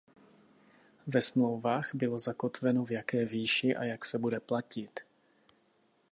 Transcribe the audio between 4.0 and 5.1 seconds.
se bude platit.